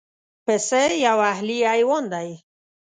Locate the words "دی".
2.13-2.29